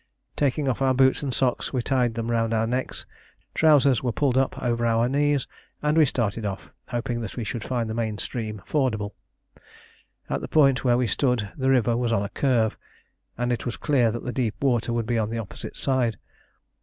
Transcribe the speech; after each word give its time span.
Taking 0.35 0.67
off 0.67 0.81
our 0.81 0.95
boots 0.95 1.21
and 1.21 1.31
socks 1.31 1.71
we 1.73 1.83
tied 1.83 2.15
them 2.15 2.31
round 2.31 2.55
our 2.55 2.65
necks; 2.65 3.05
trousers 3.53 4.01
were 4.01 4.11
pulled 4.11 4.35
up 4.35 4.59
over 4.59 4.83
our 4.83 5.07
knees, 5.07 5.45
and 5.83 5.95
we 5.95 6.05
started 6.05 6.43
off, 6.43 6.71
hoping 6.87 7.21
that 7.21 7.35
we 7.37 7.43
should 7.43 7.63
find 7.63 7.87
the 7.87 7.93
main 7.93 8.17
stream 8.17 8.63
fordable. 8.65 9.13
At 10.27 10.41
the 10.41 10.47
point 10.47 10.83
where 10.83 10.97
we 10.97 11.05
stood 11.05 11.51
the 11.55 11.69
river 11.69 11.95
was 11.95 12.11
on 12.11 12.23
a 12.23 12.29
curve, 12.29 12.79
and 13.37 13.53
it 13.53 13.63
was 13.67 13.77
clear 13.77 14.09
that 14.09 14.23
the 14.23 14.33
deep 14.33 14.55
water 14.63 14.91
would 14.91 15.05
be 15.05 15.19
on 15.19 15.29
the 15.29 15.37
opposite 15.37 15.77
side. 15.77 16.17